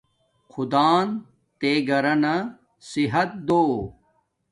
خدان 0.51 1.07
تے 1.59 1.71
گھرانا 1.89 2.35
صحت 2.91 3.29
دو 3.47 3.61